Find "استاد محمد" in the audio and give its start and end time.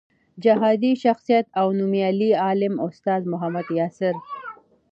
2.87-3.65